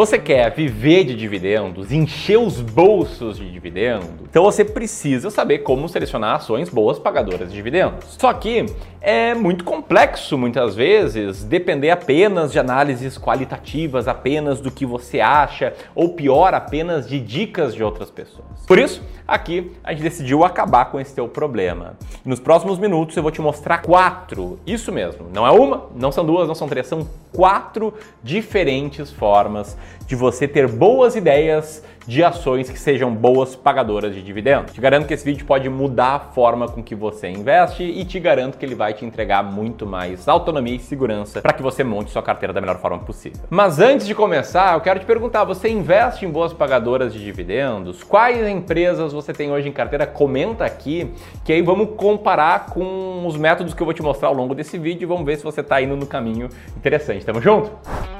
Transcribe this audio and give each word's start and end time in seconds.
Você 0.00 0.18
quer 0.18 0.50
viver 0.54 1.04
de 1.04 1.14
dividendos, 1.14 1.92
encher 1.92 2.38
os 2.38 2.58
bolsos 2.58 3.36
de 3.36 3.52
dividendos? 3.52 4.19
Então 4.30 4.44
você 4.44 4.64
precisa 4.64 5.28
saber 5.28 5.58
como 5.58 5.88
selecionar 5.88 6.36
ações 6.36 6.68
boas 6.68 7.00
pagadoras 7.00 7.48
de 7.48 7.54
dividendos. 7.56 8.16
Só 8.16 8.32
que 8.32 8.64
é 9.00 9.34
muito 9.34 9.64
complexo 9.64 10.38
muitas 10.38 10.76
vezes 10.76 11.42
depender 11.42 11.90
apenas 11.90 12.52
de 12.52 12.58
análises 12.58 13.18
qualitativas, 13.18 14.06
apenas 14.06 14.60
do 14.60 14.70
que 14.70 14.86
você 14.86 15.18
acha, 15.18 15.74
ou 15.96 16.10
pior, 16.10 16.54
apenas 16.54 17.08
de 17.08 17.18
dicas 17.18 17.74
de 17.74 17.82
outras 17.82 18.08
pessoas. 18.08 18.46
Por 18.68 18.78
isso, 18.78 19.02
aqui 19.26 19.72
a 19.82 19.92
gente 19.92 20.02
decidiu 20.02 20.44
acabar 20.44 20.86
com 20.92 21.00
esse 21.00 21.12
teu 21.12 21.26
problema. 21.26 21.96
nos 22.24 22.38
próximos 22.38 22.78
minutos 22.78 23.16
eu 23.16 23.24
vou 23.24 23.32
te 23.32 23.40
mostrar 23.40 23.78
quatro, 23.78 24.60
isso 24.64 24.92
mesmo, 24.92 25.26
não 25.34 25.44
é 25.44 25.50
uma, 25.50 25.86
não 25.96 26.12
são 26.12 26.24
duas, 26.24 26.46
não 26.46 26.54
são 26.54 26.68
três, 26.68 26.86
são 26.86 27.08
quatro 27.32 27.92
diferentes 28.22 29.10
formas 29.10 29.76
de 30.06 30.14
você 30.14 30.46
ter 30.46 30.68
boas 30.68 31.16
ideias 31.16 31.82
de 32.06 32.24
ações 32.24 32.68
que 32.68 32.78
sejam 32.78 33.14
boas 33.14 33.54
pagadoras 33.54 34.14
de 34.14 34.19
dividendos. 34.22 34.72
Te 34.72 34.80
garanto 34.80 35.06
que 35.06 35.14
esse 35.14 35.24
vídeo 35.24 35.46
pode 35.46 35.68
mudar 35.68 36.14
a 36.14 36.18
forma 36.18 36.68
com 36.68 36.82
que 36.82 36.94
você 36.94 37.28
investe 37.28 37.82
e 37.82 38.04
te 38.04 38.18
garanto 38.20 38.58
que 38.58 38.64
ele 38.64 38.74
vai 38.74 38.92
te 38.92 39.04
entregar 39.04 39.42
muito 39.42 39.86
mais 39.86 40.28
autonomia 40.28 40.76
e 40.76 40.78
segurança 40.78 41.40
para 41.40 41.52
que 41.52 41.62
você 41.62 41.84
monte 41.84 42.10
sua 42.10 42.22
carteira 42.22 42.52
da 42.52 42.60
melhor 42.60 42.78
forma 42.78 42.98
possível. 42.98 43.40
Mas 43.50 43.78
antes 43.78 44.06
de 44.06 44.14
começar, 44.14 44.74
eu 44.74 44.80
quero 44.80 45.00
te 45.00 45.06
perguntar: 45.06 45.44
você 45.44 45.68
investe 45.68 46.24
em 46.24 46.30
boas 46.30 46.52
pagadoras 46.52 47.12
de 47.12 47.22
dividendos? 47.22 48.02
Quais 48.02 48.46
empresas 48.46 49.12
você 49.12 49.32
tem 49.32 49.50
hoje 49.50 49.68
em 49.68 49.72
carteira? 49.72 50.06
Comenta 50.06 50.64
aqui, 50.64 51.12
que 51.44 51.52
aí 51.52 51.62
vamos 51.62 51.90
comparar 51.96 52.66
com 52.66 53.26
os 53.26 53.36
métodos 53.36 53.74
que 53.74 53.82
eu 53.82 53.84
vou 53.84 53.94
te 53.94 54.02
mostrar 54.02 54.28
ao 54.28 54.34
longo 54.34 54.54
desse 54.54 54.78
vídeo 54.78 55.04
e 55.04 55.06
vamos 55.06 55.24
ver 55.24 55.36
se 55.36 55.44
você 55.44 55.60
está 55.60 55.80
indo 55.80 55.96
no 55.96 56.06
caminho 56.06 56.48
interessante. 56.76 57.24
Tamo 57.24 57.40
junto? 57.40 58.19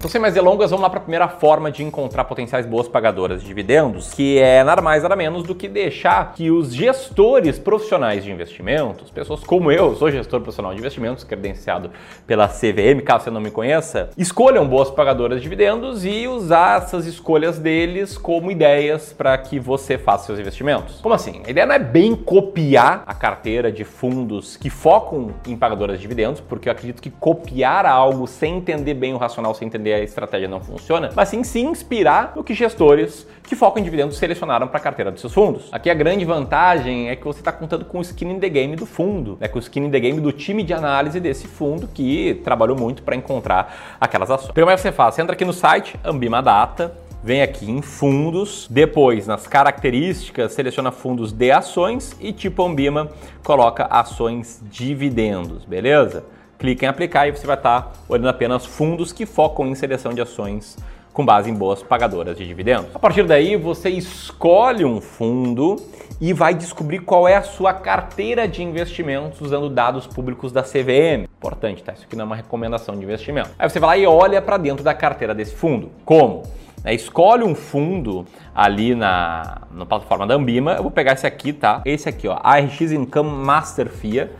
Então, 0.00 0.08
sem 0.08 0.18
mais 0.18 0.32
delongas, 0.32 0.70
vamos 0.70 0.82
lá 0.82 0.88
para 0.88 0.98
a 0.98 1.02
primeira 1.02 1.28
forma 1.28 1.70
de 1.70 1.84
encontrar 1.84 2.24
potenciais 2.24 2.64
boas 2.64 2.88
pagadoras 2.88 3.42
de 3.42 3.46
dividendos, 3.46 4.14
que 4.14 4.38
é 4.38 4.64
nada 4.64 4.80
mais 4.80 5.02
nada 5.02 5.14
menos 5.14 5.42
do 5.42 5.54
que 5.54 5.68
deixar 5.68 6.32
que 6.32 6.50
os 6.50 6.74
gestores 6.74 7.58
profissionais 7.58 8.24
de 8.24 8.32
investimentos, 8.32 9.10
pessoas 9.10 9.44
como 9.44 9.70
eu, 9.70 9.94
sou 9.94 10.10
gestor 10.10 10.40
profissional 10.40 10.72
de 10.72 10.78
investimentos, 10.78 11.22
credenciado 11.22 11.90
pela 12.26 12.48
CVM, 12.48 13.02
caso 13.04 13.24
você 13.24 13.30
não 13.30 13.42
me 13.42 13.50
conheça, 13.50 14.08
escolham 14.16 14.66
boas 14.66 14.90
pagadoras 14.90 15.36
de 15.36 15.42
dividendos 15.42 16.02
e 16.02 16.26
usar 16.26 16.78
essas 16.78 17.04
escolhas 17.04 17.58
deles 17.58 18.16
como 18.16 18.50
ideias 18.50 19.12
para 19.12 19.36
que 19.36 19.58
você 19.58 19.98
faça 19.98 20.28
seus 20.28 20.38
investimentos. 20.38 20.98
Como 21.02 21.14
assim? 21.14 21.42
A 21.46 21.50
ideia 21.50 21.66
não 21.66 21.74
é 21.74 21.78
bem 21.78 22.16
copiar 22.16 23.04
a 23.06 23.12
carteira 23.12 23.70
de 23.70 23.84
fundos 23.84 24.56
que 24.56 24.70
focam 24.70 25.34
em 25.46 25.58
pagadoras 25.58 25.96
de 25.96 26.00
dividendos, 26.00 26.40
porque 26.40 26.70
eu 26.70 26.72
acredito 26.72 27.02
que 27.02 27.10
copiar 27.10 27.84
algo 27.84 28.26
sem 28.26 28.56
entender 28.56 28.94
bem 28.94 29.12
o 29.12 29.18
racional, 29.18 29.54
sem 29.54 29.68
entender 29.68 29.89
a 29.92 30.00
estratégia 30.00 30.48
não 30.48 30.60
funciona, 30.60 31.10
mas 31.14 31.28
sim 31.28 31.42
se 31.42 31.60
inspirar 31.60 32.32
no 32.36 32.44
que 32.44 32.54
gestores 32.54 33.26
que 33.42 33.56
focam 33.56 33.80
em 33.80 33.84
dividendos 33.84 34.16
selecionaram 34.16 34.68
para 34.68 34.78
a 34.78 34.80
carteira 34.80 35.10
dos 35.10 35.20
seus 35.20 35.32
fundos. 35.32 35.68
Aqui 35.72 35.90
a 35.90 35.94
grande 35.94 36.24
vantagem 36.24 37.10
é 37.10 37.16
que 37.16 37.24
você 37.24 37.40
está 37.40 37.50
contando 37.50 37.84
com 37.84 37.98
o 37.98 38.00
skin 38.02 38.30
in 38.30 38.38
the 38.38 38.48
game 38.48 38.76
do 38.76 38.86
fundo, 38.86 39.36
né, 39.40 39.48
com 39.48 39.58
o 39.58 39.60
skin 39.60 39.80
in 39.80 39.90
the 39.90 40.00
game 40.00 40.20
do 40.20 40.32
time 40.32 40.62
de 40.62 40.72
análise 40.72 41.18
desse 41.18 41.48
fundo 41.48 41.88
que 41.88 42.40
trabalhou 42.44 42.76
muito 42.76 43.02
para 43.02 43.16
encontrar 43.16 43.96
aquelas 44.00 44.30
ações. 44.30 44.52
Que 44.52 44.64
você 44.64 44.92
faz? 44.92 45.14
Você 45.14 45.22
entra 45.22 45.34
aqui 45.34 45.44
no 45.44 45.52
site 45.52 45.98
Ambima 46.04 46.40
Data, 46.40 46.94
vem 47.22 47.42
aqui 47.42 47.70
em 47.70 47.82
fundos, 47.82 48.66
depois 48.70 49.26
nas 49.26 49.46
características 49.46 50.52
seleciona 50.52 50.90
fundos 50.90 51.32
de 51.32 51.50
ações 51.50 52.16
e 52.20 52.32
tipo 52.32 52.64
Ambima 52.64 53.10
coloca 53.42 53.84
ações 53.90 54.62
dividendos, 54.70 55.64
beleza? 55.64 56.24
Clica 56.60 56.84
em 56.84 56.88
aplicar 56.88 57.26
e 57.26 57.32
você 57.32 57.46
vai 57.46 57.56
estar 57.56 57.90
olhando 58.06 58.28
apenas 58.28 58.66
fundos 58.66 59.12
que 59.12 59.24
focam 59.24 59.66
em 59.66 59.74
seleção 59.74 60.12
de 60.12 60.20
ações 60.20 60.76
com 61.12 61.24
base 61.24 61.50
em 61.50 61.54
boas 61.54 61.82
pagadoras 61.82 62.36
de 62.36 62.46
dividendos. 62.46 62.94
A 62.94 62.98
partir 62.98 63.24
daí, 63.24 63.56
você 63.56 63.88
escolhe 63.88 64.84
um 64.84 65.00
fundo 65.00 65.76
e 66.20 66.32
vai 66.32 66.54
descobrir 66.54 67.00
qual 67.00 67.26
é 67.26 67.34
a 67.34 67.42
sua 67.42 67.72
carteira 67.72 68.46
de 68.46 68.62
investimentos 68.62 69.40
usando 69.40 69.68
dados 69.68 70.06
públicos 70.06 70.52
da 70.52 70.62
CVM. 70.62 71.24
Importante, 71.24 71.82
tá? 71.82 71.92
Isso 71.94 72.04
aqui 72.04 72.14
não 72.14 72.22
é 72.22 72.26
uma 72.26 72.36
recomendação 72.36 72.94
de 72.94 73.02
investimento. 73.02 73.50
Aí 73.58 73.68
você 73.68 73.80
vai 73.80 73.88
lá 73.88 73.96
e 73.98 74.06
olha 74.06 74.40
para 74.40 74.56
dentro 74.56 74.84
da 74.84 74.94
carteira 74.94 75.34
desse 75.34 75.54
fundo. 75.54 75.90
Como? 76.04 76.44
É, 76.84 76.94
escolhe 76.94 77.42
um 77.42 77.54
fundo 77.54 78.24
ali 78.54 78.94
na, 78.94 79.62
na 79.72 79.84
plataforma 79.84 80.26
da 80.26 80.34
Ambima. 80.34 80.74
Eu 80.74 80.82
vou 80.82 80.92
pegar 80.92 81.14
esse 81.14 81.26
aqui, 81.26 81.52
tá? 81.52 81.82
Esse 81.84 82.08
aqui, 82.08 82.28
ó, 82.28 82.38
ARX 82.42 82.92
Income 82.92 83.30
Master 83.30 83.88
FIA 83.88 84.30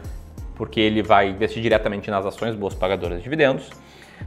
porque 0.61 0.79
ele 0.79 1.03
vai 1.03 1.31
investir 1.31 1.63
diretamente 1.63 2.11
nas 2.11 2.27
ações 2.27 2.55
boas 2.55 2.75
pagadoras 2.75 3.17
de 3.17 3.25
dividendos. 3.25 3.71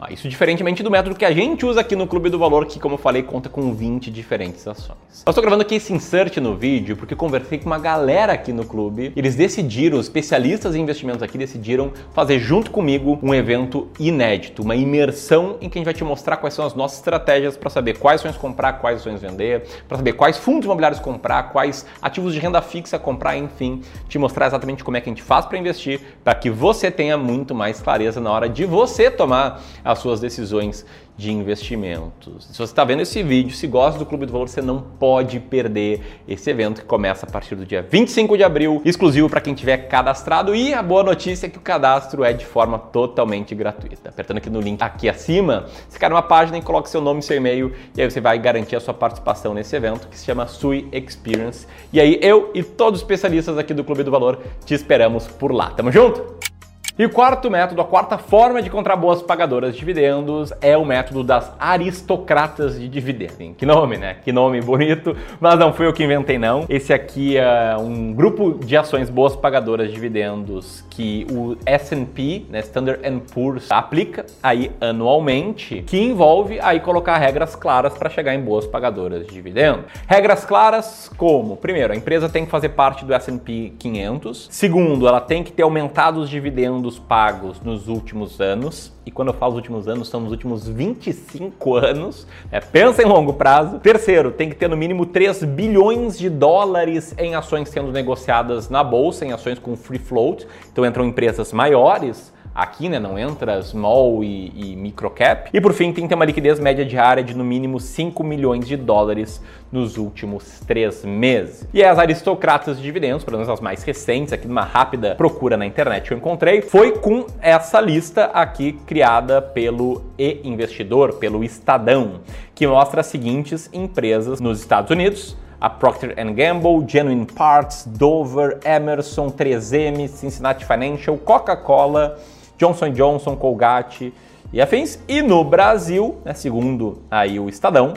Ah, 0.00 0.12
isso 0.12 0.28
diferentemente 0.28 0.82
do 0.82 0.90
método 0.90 1.14
que 1.14 1.24
a 1.24 1.32
gente 1.32 1.64
usa 1.64 1.80
aqui 1.80 1.94
no 1.94 2.06
Clube 2.06 2.28
do 2.28 2.38
Valor, 2.38 2.66
que, 2.66 2.80
como 2.80 2.94
eu 2.94 2.98
falei, 2.98 3.22
conta 3.22 3.48
com 3.48 3.72
20 3.72 4.10
diferentes 4.10 4.66
ações. 4.66 5.22
Eu 5.24 5.30
estou 5.30 5.40
gravando 5.40 5.62
aqui 5.62 5.76
esse 5.76 5.92
insert 5.92 6.36
no 6.38 6.56
vídeo 6.56 6.96
porque 6.96 7.14
conversei 7.14 7.58
com 7.58 7.66
uma 7.66 7.78
galera 7.78 8.32
aqui 8.32 8.52
no 8.52 8.64
clube. 8.64 9.12
Eles 9.14 9.36
decidiram, 9.36 9.98
os 9.98 10.06
especialistas 10.06 10.74
em 10.74 10.80
investimentos 10.80 11.22
aqui 11.22 11.38
decidiram 11.38 11.92
fazer 12.12 12.40
junto 12.40 12.72
comigo 12.72 13.18
um 13.22 13.32
evento 13.32 13.88
inédito, 13.98 14.62
uma 14.62 14.74
imersão 14.74 15.58
em 15.60 15.68
que 15.68 15.78
a 15.78 15.80
gente 15.80 15.84
vai 15.84 15.94
te 15.94 16.02
mostrar 16.02 16.38
quais 16.38 16.54
são 16.54 16.66
as 16.66 16.74
nossas 16.74 16.98
estratégias 16.98 17.56
para 17.56 17.70
saber 17.70 17.96
quais 17.96 18.20
ações 18.20 18.36
comprar, 18.36 18.74
quais 18.74 18.98
ações 18.98 19.20
vender, 19.20 19.62
para 19.86 19.96
saber 19.96 20.14
quais 20.14 20.36
fundos 20.36 20.64
imobiliários 20.64 21.00
comprar, 21.00 21.44
quais 21.44 21.86
ativos 22.02 22.34
de 22.34 22.40
renda 22.40 22.60
fixa 22.60 22.98
comprar, 22.98 23.36
enfim, 23.36 23.80
te 24.08 24.18
mostrar 24.18 24.48
exatamente 24.48 24.82
como 24.82 24.96
é 24.96 25.00
que 25.00 25.08
a 25.08 25.12
gente 25.12 25.22
faz 25.22 25.46
para 25.46 25.56
investir, 25.56 26.00
para 26.24 26.34
que 26.34 26.50
você 26.50 26.90
tenha 26.90 27.16
muito 27.16 27.54
mais 27.54 27.80
clareza 27.80 28.20
na 28.20 28.30
hora 28.30 28.48
de 28.48 28.64
você 28.64 29.10
tomar 29.10 29.62
as 29.84 29.98
suas 29.98 30.18
decisões 30.20 30.86
de 31.16 31.30
investimentos. 31.30 32.46
Se 32.46 32.56
você 32.56 32.64
está 32.64 32.84
vendo 32.84 33.02
esse 33.02 33.22
vídeo, 33.22 33.54
se 33.54 33.66
gosta 33.66 33.98
do 33.98 34.06
Clube 34.06 34.26
do 34.26 34.32
Valor, 34.32 34.48
você 34.48 34.62
não 34.62 34.80
pode 34.80 35.38
perder 35.38 36.00
esse 36.26 36.50
evento 36.50 36.80
que 36.80 36.86
começa 36.86 37.26
a 37.26 37.30
partir 37.30 37.54
do 37.54 37.64
dia 37.64 37.86
25 37.88 38.36
de 38.36 38.42
abril, 38.42 38.82
exclusivo 38.84 39.28
para 39.28 39.40
quem 39.40 39.54
tiver 39.54 39.76
cadastrado. 39.88 40.54
E 40.54 40.74
a 40.74 40.82
boa 40.82 41.04
notícia 41.04 41.46
é 41.46 41.50
que 41.50 41.58
o 41.58 41.60
cadastro 41.60 42.24
é 42.24 42.32
de 42.32 42.44
forma 42.44 42.78
totalmente 42.78 43.54
gratuita. 43.54 44.08
Apertando 44.08 44.38
aqui 44.38 44.50
no 44.50 44.60
link 44.60 44.80
aqui 44.82 45.08
acima, 45.08 45.66
você 45.88 45.98
cai 45.98 46.08
numa 46.08 46.22
página 46.22 46.58
e 46.58 46.62
coloca 46.62 46.88
seu 46.88 47.00
nome 47.00 47.20
e 47.20 47.22
seu 47.22 47.36
e-mail, 47.36 47.72
e 47.96 48.02
aí 48.02 48.10
você 48.10 48.20
vai 48.20 48.38
garantir 48.38 48.76
a 48.76 48.80
sua 48.80 48.94
participação 48.94 49.54
nesse 49.54 49.76
evento 49.76 50.08
que 50.08 50.18
se 50.18 50.24
chama 50.24 50.46
Sui 50.46 50.88
Experience. 50.92 51.66
E 51.92 52.00
aí 52.00 52.18
eu 52.22 52.50
e 52.54 52.62
todos 52.62 53.00
os 53.00 53.02
especialistas 53.02 53.56
aqui 53.58 53.72
do 53.72 53.84
Clube 53.84 54.02
do 54.02 54.10
Valor 54.10 54.40
te 54.64 54.74
esperamos 54.74 55.26
por 55.26 55.52
lá. 55.52 55.70
Tamo 55.70 55.92
junto? 55.92 56.53
E 56.96 57.04
o 57.04 57.10
quarto 57.10 57.50
método, 57.50 57.80
a 57.80 57.84
quarta 57.84 58.16
forma 58.16 58.62
de 58.62 58.68
encontrar 58.68 58.94
boas 58.94 59.20
pagadoras 59.20 59.72
de 59.72 59.80
dividendos 59.80 60.52
é 60.60 60.76
o 60.76 60.84
método 60.84 61.24
das 61.24 61.50
aristocratas 61.58 62.78
de 62.78 62.88
dividendos. 62.88 63.56
Que 63.58 63.66
nome, 63.66 63.96
né? 63.96 64.18
Que 64.24 64.30
nome 64.30 64.60
bonito, 64.60 65.16
mas 65.40 65.58
não 65.58 65.72
fui 65.72 65.88
eu 65.88 65.92
que 65.92 66.04
inventei 66.04 66.38
não. 66.38 66.66
Esse 66.68 66.92
aqui 66.92 67.36
é 67.36 67.76
um 67.76 68.12
grupo 68.12 68.64
de 68.64 68.76
ações 68.76 69.10
boas 69.10 69.34
pagadoras 69.34 69.88
de 69.88 69.94
dividendos 69.94 70.84
que 70.88 71.26
o 71.32 71.56
S&P, 71.66 72.46
né, 72.48 72.60
Standard 72.60 73.02
Poor's, 73.34 73.68
aplica 73.72 74.24
aí 74.40 74.70
anualmente, 74.80 75.82
que 75.88 76.00
envolve 76.00 76.60
aí 76.60 76.78
colocar 76.78 77.18
regras 77.18 77.56
claras 77.56 77.98
para 77.98 78.08
chegar 78.08 78.36
em 78.36 78.40
boas 78.40 78.68
pagadoras 78.68 79.26
de 79.26 79.32
dividendos. 79.32 79.86
Regras 80.06 80.44
claras 80.44 81.10
como, 81.16 81.56
primeiro, 81.56 81.92
a 81.92 81.96
empresa 81.96 82.28
tem 82.28 82.44
que 82.44 82.52
fazer 82.52 82.68
parte 82.68 83.04
do 83.04 83.12
S&P 83.12 83.72
500. 83.80 84.46
Segundo, 84.48 85.08
ela 85.08 85.20
tem 85.20 85.42
que 85.42 85.50
ter 85.50 85.64
aumentado 85.64 86.20
os 86.20 86.30
dividendos 86.30 86.83
dividendos 86.84 86.98
pagos 86.98 87.60
nos 87.62 87.88
últimos 87.88 88.40
anos, 88.40 88.92
e 89.06 89.10
quando 89.10 89.28
eu 89.28 89.34
falo 89.34 89.52
os 89.52 89.56
últimos 89.56 89.88
anos, 89.88 90.08
são 90.08 90.20
nos 90.20 90.30
últimos 90.30 90.68
25 90.68 91.76
anos, 91.76 92.26
né? 92.50 92.60
pensa 92.60 93.02
em 93.02 93.06
longo 93.06 93.32
prazo. 93.32 93.78
Terceiro, 93.78 94.30
tem 94.30 94.48
que 94.48 94.56
ter 94.56 94.68
no 94.68 94.76
mínimo 94.76 95.06
3 95.06 95.44
bilhões 95.44 96.18
de 96.18 96.28
dólares 96.28 97.14
em 97.18 97.34
ações 97.34 97.68
sendo 97.68 97.90
negociadas 97.90 98.68
na 98.68 98.84
bolsa, 98.84 99.24
em 99.24 99.32
ações 99.32 99.58
com 99.58 99.76
free 99.76 99.98
float, 99.98 100.46
então 100.70 100.84
entram 100.84 101.06
empresas 101.06 101.52
maiores 101.52 102.33
aqui, 102.54 102.88
né? 102.88 102.98
Não 102.98 103.18
entra 103.18 103.60
small 103.62 104.22
e, 104.22 104.52
e 104.54 104.76
micro 104.76 105.10
cap. 105.10 105.50
E 105.52 105.60
por 105.60 105.72
fim, 105.72 105.92
tem 105.92 106.04
que 106.04 106.08
ter 106.08 106.14
uma 106.14 106.24
liquidez 106.24 106.60
média 106.60 106.84
diária 106.84 107.22
de 107.22 107.34
no 107.34 107.42
mínimo 107.42 107.80
5 107.80 108.22
milhões 108.22 108.66
de 108.66 108.76
dólares 108.76 109.42
nos 109.72 109.96
últimos 109.96 110.60
três 110.60 111.04
meses. 111.04 111.66
E 111.74 111.82
as 111.82 111.98
aristocratas 111.98 112.76
de 112.76 112.82
dividendos, 112.82 113.24
pelo 113.24 113.38
menos 113.38 113.50
as 113.52 113.60
mais 113.60 113.82
recentes, 113.82 114.32
aqui 114.32 114.46
numa 114.46 114.62
rápida 114.62 115.16
procura 115.16 115.56
na 115.56 115.66
internet 115.66 116.06
que 116.06 116.14
eu 116.14 116.18
encontrei, 116.18 116.62
foi 116.62 116.92
com 116.92 117.26
essa 117.40 117.80
lista 117.80 118.26
aqui 118.26 118.74
criada 118.86 119.42
pelo 119.42 120.04
e-investidor, 120.16 121.14
pelo 121.14 121.42
Estadão, 121.42 122.20
que 122.54 122.66
mostra 122.66 123.00
as 123.00 123.06
seguintes 123.06 123.68
empresas 123.72 124.40
nos 124.40 124.60
Estados 124.60 124.90
Unidos 124.90 125.36
a 125.60 125.70
Procter 125.70 126.14
Gamble, 126.34 126.84
Genuine 126.86 127.24
Parts, 127.24 127.86
Dover, 127.86 128.58
Emerson, 128.66 129.30
3M, 129.30 130.08
Cincinnati 130.08 130.62
Financial, 130.66 131.16
Coca-Cola, 131.16 132.18
Johnson 132.64 132.90
Johnson, 132.90 133.36
Colgate 133.36 134.14
e 134.50 134.58
afins. 134.58 134.98
E 135.06 135.20
no 135.20 135.44
Brasil, 135.44 136.16
né, 136.24 136.32
segundo 136.32 137.02
aí 137.10 137.38
o 137.38 137.46
Estadão, 137.46 137.92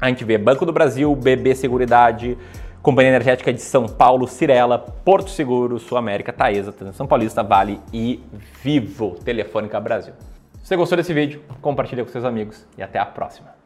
a 0.00 0.08
gente 0.08 0.24
vê 0.24 0.38
Banco 0.38 0.64
do 0.64 0.72
Brasil, 0.72 1.12
BB 1.16 1.56
Seguridade, 1.56 2.38
Companhia 2.80 3.10
Energética 3.10 3.52
de 3.52 3.60
São 3.60 3.86
Paulo, 3.86 4.28
Cirela, 4.28 4.78
Porto 4.78 5.28
Seguro, 5.28 5.78
Sul 5.80 5.98
América, 5.98 6.32
Taesa, 6.32 6.72
São 6.92 7.06
Paulista, 7.06 7.42
Vale 7.42 7.80
e 7.92 8.22
Vivo 8.62 9.16
Telefônica 9.24 9.78
Brasil. 9.80 10.14
Se 10.62 10.68
você 10.68 10.76
gostou 10.76 10.96
desse 10.96 11.12
vídeo, 11.12 11.42
compartilhe 11.60 12.04
com 12.04 12.10
seus 12.10 12.24
amigos 12.24 12.64
e 12.78 12.82
até 12.82 13.00
a 13.00 13.04
próxima. 13.04 13.59